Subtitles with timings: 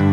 [0.00, 0.12] Estoy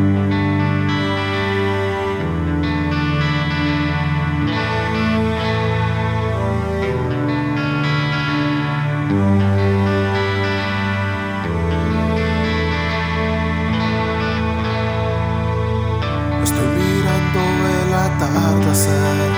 [16.75, 17.39] mirando
[17.79, 19.31] el atardecer,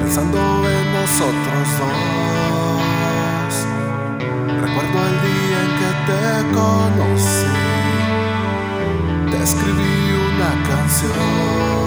[0.00, 0.38] pensando
[0.68, 3.54] en nosotros dos,
[4.60, 6.81] recuerdo el día en que te.
[10.92, 11.81] seu.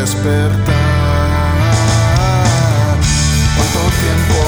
[0.00, 0.56] despertar.
[3.56, 4.40] ¿Cuánto tiempo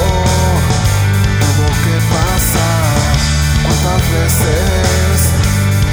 [1.40, 3.12] tuvo que pasar?
[3.62, 5.14] ¿Cuántas veces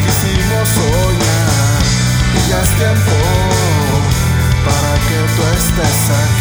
[0.03, 1.81] quisimos soñar?
[2.35, 3.17] Y ya es tiempo
[4.65, 6.38] para que tú estés aquí.